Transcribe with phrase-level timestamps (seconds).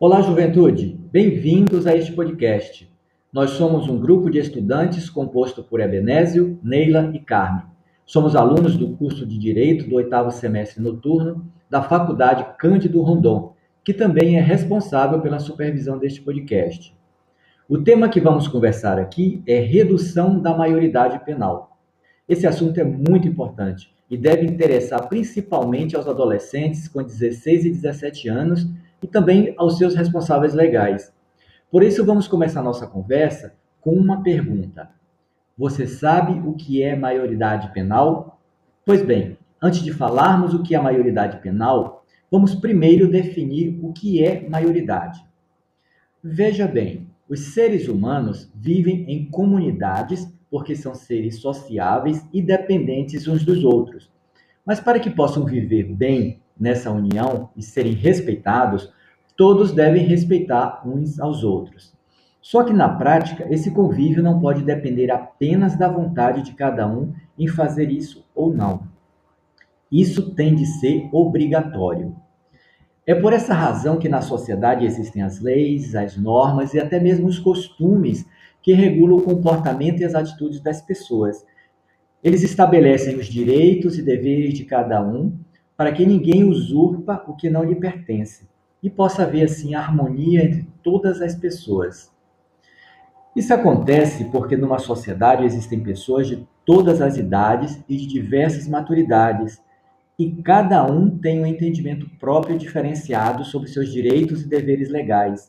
[0.00, 0.96] Olá, juventude!
[1.10, 2.88] Bem-vindos a este podcast.
[3.32, 7.64] Nós somos um grupo de estudantes composto por Ebenésio, Neila e Carmen.
[8.06, 13.92] Somos alunos do curso de Direito do oitavo semestre noturno da Faculdade Cândido Rondon, que
[13.92, 16.96] também é responsável pela supervisão deste podcast.
[17.68, 21.76] O tema que vamos conversar aqui é redução da maioridade penal.
[22.28, 28.28] Esse assunto é muito importante e deve interessar principalmente aos adolescentes com 16 e 17
[28.28, 28.64] anos
[29.02, 31.12] e também aos seus responsáveis legais.
[31.70, 34.90] Por isso, vamos começar nossa conversa com uma pergunta:
[35.56, 38.40] Você sabe o que é maioridade penal?
[38.84, 44.24] Pois bem, antes de falarmos o que é maioridade penal, vamos primeiro definir o que
[44.24, 45.22] é maioridade.
[46.22, 53.44] Veja bem, os seres humanos vivem em comunidades porque são seres sociáveis e dependentes uns
[53.44, 54.10] dos outros.
[54.64, 58.92] Mas para que possam viver bem nessa união e serem respeitados,
[59.36, 61.96] todos devem respeitar uns aos outros.
[62.40, 67.12] Só que na prática, esse convívio não pode depender apenas da vontade de cada um
[67.38, 68.88] em fazer isso ou não.
[69.90, 72.16] Isso tem de ser obrigatório.
[73.06, 77.26] É por essa razão que na sociedade existem as leis, as normas e até mesmo
[77.26, 78.26] os costumes
[78.62, 81.44] que regulam o comportamento e as atitudes das pessoas.
[82.22, 85.38] Eles estabelecem os direitos e deveres de cada um
[85.78, 88.48] para que ninguém usurpa o que não lhe pertence
[88.82, 92.12] e possa haver assim harmonia entre todas as pessoas.
[93.36, 99.62] Isso acontece porque numa sociedade existem pessoas de todas as idades e de diversas maturidades
[100.18, 105.48] e cada um tem um entendimento próprio diferenciado sobre seus direitos e deveres legais.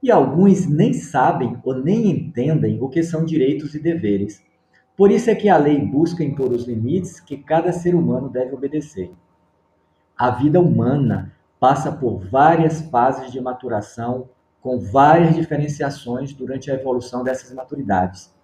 [0.00, 4.40] E alguns nem sabem ou nem entendem o que são direitos e deveres.
[4.96, 8.54] Por isso é que a lei busca impor os limites que cada ser humano deve
[8.54, 9.10] obedecer.
[10.18, 14.28] A vida humana passa por várias fases de maturação,
[14.60, 18.34] com várias diferenciações durante a evolução dessas maturidades.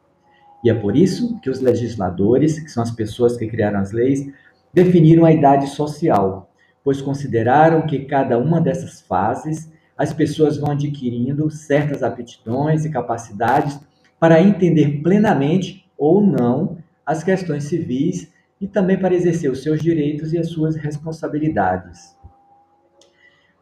[0.63, 4.25] E é por isso que os legisladores, que são as pessoas que criaram as leis,
[4.73, 6.49] definiram a idade social,
[6.85, 13.81] pois consideraram que cada uma dessas fases as pessoas vão adquirindo certas aptidões e capacidades
[14.21, 18.33] para entender plenamente ou não as questões civis
[18.65, 22.17] e também para exercer os seus direitos e as suas responsabilidades.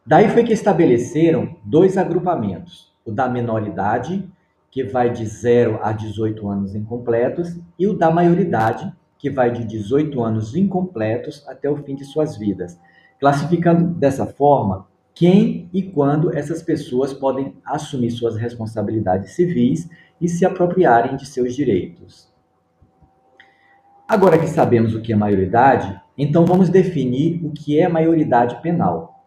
[0.07, 4.25] Daí foi que estabeleceram dois agrupamentos: o da menoridade,
[4.71, 9.65] que vai de 0 a 18 anos incompletos, e o da maioridade, que vai de
[9.65, 12.79] 18 anos incompletos até o fim de suas vidas,
[13.19, 19.89] classificando dessa forma quem e quando essas pessoas podem assumir suas responsabilidades civis
[20.19, 22.32] e se apropriarem de seus direitos.
[24.13, 29.25] Agora que sabemos o que é maioridade, então vamos definir o que é maioridade penal.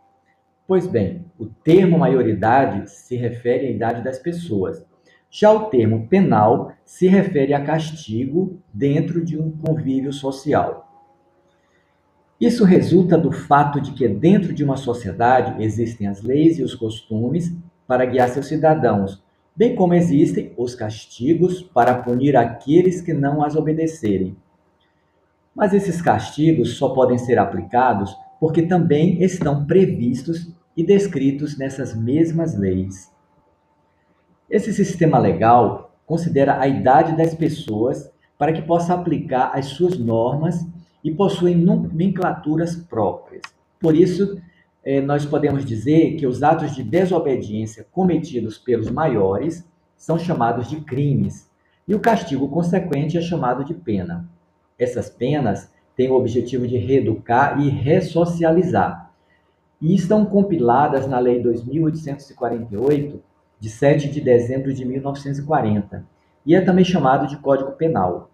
[0.65, 4.87] Pois bem, o termo maioridade se refere à idade das pessoas,
[5.29, 10.89] já o termo penal se refere a castigo dentro de um convívio social.
[12.41, 16.77] Isso resulta do fato de que dentro de uma sociedade existem as leis e os
[16.77, 17.53] costumes
[17.89, 19.21] para guiar seus cidadãos,
[19.57, 24.37] bem como existem os castigos para punir aqueles que não as obedecerem.
[25.57, 32.55] Mas esses castigos só podem ser aplicados porque também estão previstos e descritos nessas mesmas
[32.59, 33.11] leis.
[34.51, 40.63] Esse sistema legal considera a idade das pessoas para que possa aplicar as suas normas
[41.03, 43.41] e possuem nomenclaturas próprias.
[43.81, 44.39] Por isso,
[44.85, 49.67] eh, nós podemos dizer que os atos de desobediência cometidos pelos maiores
[49.97, 51.51] são chamados de crimes
[51.89, 54.29] e o castigo consequente é chamado de pena.
[54.79, 59.11] Essas penas têm o objetivo de reeducar e ressocializar
[59.81, 63.23] e estão compiladas na Lei 2848
[63.59, 66.07] de 7 de dezembro de 1940,
[66.45, 68.31] e é também chamado de Código Penal.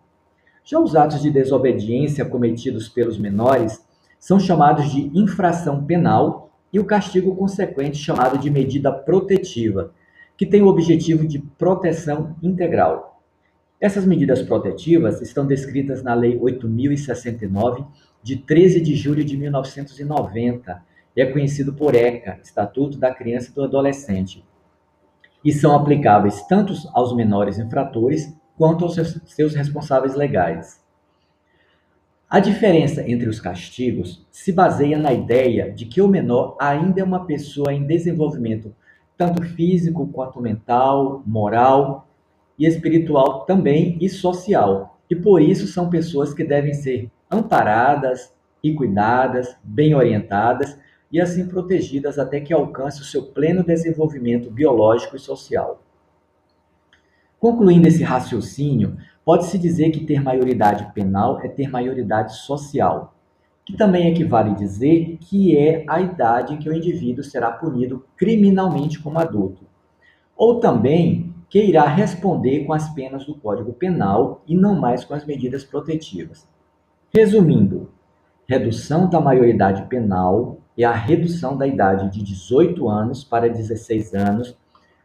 [0.64, 3.84] Já os atos de desobediência cometidos pelos menores
[4.18, 9.92] são chamados de infração penal e o castigo consequente chamado de medida protetiva,
[10.36, 13.11] que tem o objetivo de proteção integral.
[13.82, 17.84] Essas medidas protetivas estão descritas na Lei 8069
[18.22, 20.80] de 13 de julho de 1990
[21.16, 24.44] e é conhecido por ECA, Estatuto da Criança e do Adolescente,
[25.44, 28.94] e são aplicáveis tanto aos menores infratores quanto aos
[29.26, 30.80] seus responsáveis legais.
[32.30, 37.04] A diferença entre os castigos se baseia na ideia de que o menor ainda é
[37.04, 38.72] uma pessoa em desenvolvimento
[39.18, 42.06] tanto físico quanto mental, moral
[42.58, 44.98] e espiritual também e social.
[45.08, 48.32] E por isso são pessoas que devem ser amparadas
[48.62, 50.78] e cuidadas, bem orientadas
[51.10, 55.82] e assim protegidas até que alcance o seu pleno desenvolvimento biológico e social.
[57.38, 63.14] Concluindo esse raciocínio, pode-se dizer que ter maioridade penal é ter maioridade social,
[63.64, 68.98] que também equivale dizer que é a idade em que o indivíduo será punido criminalmente
[69.00, 69.66] como adulto,
[70.36, 75.12] ou também que irá responder com as penas do Código Penal e não mais com
[75.12, 76.48] as medidas protetivas.
[77.12, 77.90] Resumindo,
[78.48, 84.56] redução da maioridade penal é a redução da idade de 18 anos para 16 anos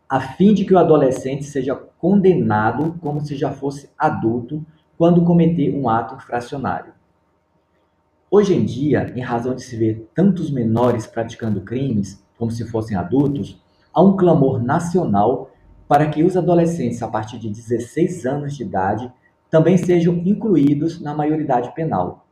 [0.07, 4.65] a fim de que o adolescente seja condenado como se já fosse adulto
[4.97, 6.93] quando cometer um ato infracionário.
[8.31, 12.95] Hoje em dia, em razão de se ver tantos menores praticando crimes como se fossem
[12.95, 13.61] adultos,
[13.93, 15.51] há um clamor nacional
[15.87, 19.11] para que os adolescentes a partir de 16 anos de idade
[19.49, 22.27] também sejam incluídos na maioridade penal.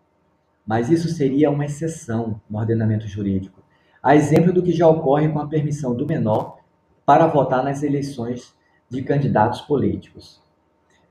[0.68, 3.64] Mas isso seria uma exceção no ordenamento jurídico,
[4.04, 6.58] a exemplo do que já ocorre com a permissão do menor
[7.06, 8.54] para votar nas eleições
[8.90, 10.42] de candidatos políticos.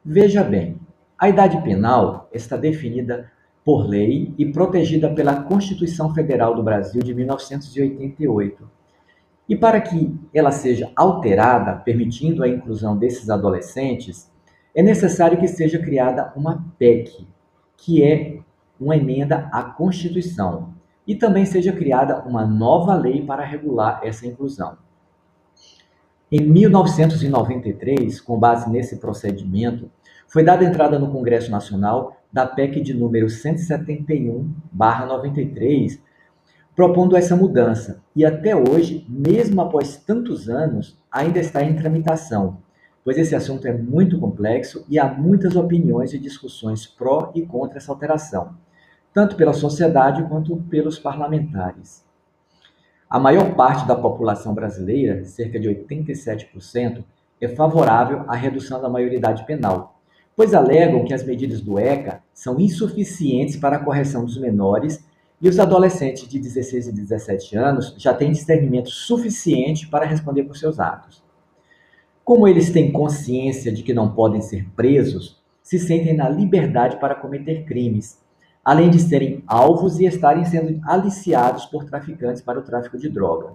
[0.05, 0.79] Veja bem,
[1.19, 3.31] a idade penal está definida
[3.64, 8.74] por lei e protegida pela Constituição Federal do Brasil de 1988.
[9.49, 14.32] E para que ela seja alterada, permitindo a inclusão desses adolescentes,
[14.75, 17.29] é necessário que seja criada uma PEC,
[17.76, 18.38] que é
[18.81, 20.73] uma emenda à Constituição,
[21.06, 24.79] e também seja criada uma nova lei para regular essa inclusão.
[26.32, 29.90] Em 1993, com base nesse procedimento,
[30.26, 36.00] foi dada entrada no Congresso Nacional da PEC de número 171/93,
[36.75, 42.59] propondo essa mudança, e até hoje, mesmo após tantos anos, ainda está em tramitação,
[43.05, 47.79] pois esse assunto é muito complexo e há muitas opiniões e discussões pró e contra
[47.79, 48.56] essa alteração,
[49.12, 52.05] tanto pela sociedade quanto pelos parlamentares.
[53.09, 57.05] A maior parte da população brasileira, cerca de 87%,
[57.41, 60.00] é favorável à redução da maioridade penal,
[60.35, 65.05] pois alegam que as medidas do ECA são insuficientes para a correção dos menores
[65.44, 70.56] e os adolescentes de 16 e 17 anos já têm discernimento suficiente para responder por
[70.56, 71.23] seus atos.
[72.25, 77.14] Como eles têm consciência de que não podem ser presos, se sentem na liberdade para
[77.14, 78.25] cometer crimes
[78.64, 83.52] além de serem alvos e estarem sendo aliciados por traficantes para o tráfico de droga.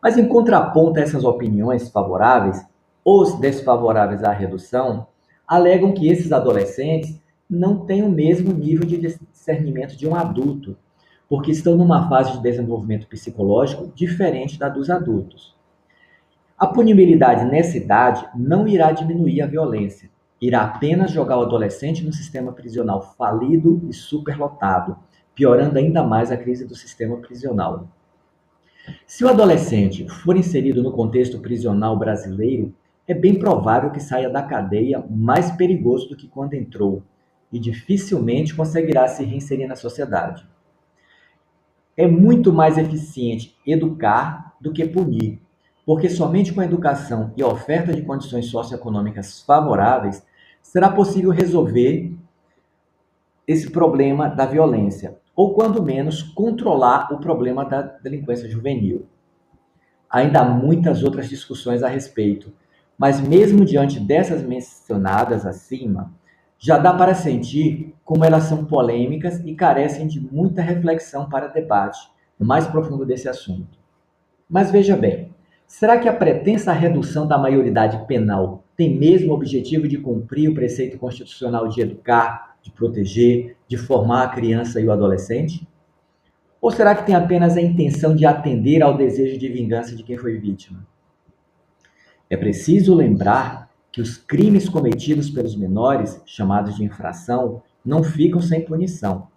[0.00, 2.64] Mas em contraponto a essas opiniões favoráveis,
[3.04, 5.08] os desfavoráveis à redução
[5.48, 7.20] alegam que esses adolescentes
[7.50, 10.76] não têm o mesmo nível de discernimento de um adulto,
[11.32, 15.56] porque estão numa fase de desenvolvimento psicológico diferente da dos adultos.
[16.58, 22.12] A punibilidade nessa idade não irá diminuir a violência, irá apenas jogar o adolescente no
[22.12, 24.94] sistema prisional falido e superlotado,
[25.34, 27.88] piorando ainda mais a crise do sistema prisional.
[29.06, 32.74] Se o adolescente for inserido no contexto prisional brasileiro,
[33.08, 37.02] é bem provável que saia da cadeia mais perigoso do que quando entrou
[37.50, 40.51] e dificilmente conseguirá se reinserir na sociedade.
[41.96, 45.40] É muito mais eficiente educar do que punir,
[45.84, 50.24] porque somente com a educação e a oferta de condições socioeconômicas favoráveis
[50.62, 52.14] será possível resolver
[53.46, 59.06] esse problema da violência, ou quando menos controlar o problema da delinquência juvenil.
[60.08, 62.52] Ainda há muitas outras discussões a respeito,
[62.96, 66.12] mas mesmo diante dessas mencionadas acima,
[66.62, 71.98] já dá para sentir como elas são polêmicas e carecem de muita reflexão para debate
[72.38, 73.78] mais profundo desse assunto.
[74.48, 75.34] Mas veja bem,
[75.66, 80.54] será que a pretensa redução da maioridade penal tem mesmo o objetivo de cumprir o
[80.54, 85.66] preceito constitucional de educar, de proteger, de formar a criança e o adolescente?
[86.60, 90.16] Ou será que tem apenas a intenção de atender ao desejo de vingança de quem
[90.16, 90.86] foi vítima?
[92.30, 98.64] É preciso lembrar que os crimes cometidos pelos menores, chamados de infração, não ficam sem
[98.64, 99.28] punição.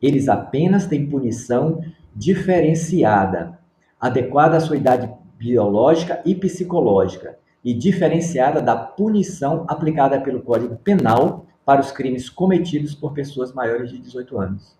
[0.00, 1.82] Eles apenas têm punição
[2.14, 3.58] diferenciada,
[4.00, 11.46] adequada à sua idade biológica e psicológica, e diferenciada da punição aplicada pelo Código Penal
[11.64, 14.76] para os crimes cometidos por pessoas maiores de 18 anos.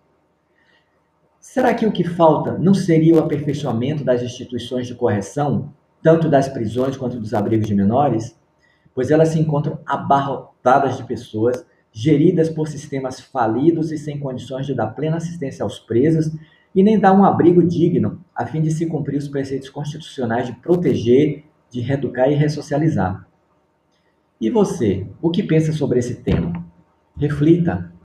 [1.40, 6.48] Será que o que falta não seria o aperfeiçoamento das instituições de correção, tanto das
[6.48, 8.36] prisões quanto dos abrigos de menores?
[8.96, 14.74] Pois elas se encontram abarrotadas de pessoas, geridas por sistemas falidos e sem condições de
[14.74, 16.32] dar plena assistência aos presos
[16.74, 20.54] e nem dar um abrigo digno, a fim de se cumprir os preceitos constitucionais de
[20.54, 23.28] proteger de reeducar e ressocializar.
[24.40, 26.64] E você, o que pensa sobre esse tema?
[27.18, 27.92] Reflita.